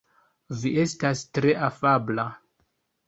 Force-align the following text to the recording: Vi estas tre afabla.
Vi 0.61 0.71
estas 0.85 1.21
tre 1.39 1.53
afabla. 1.71 2.27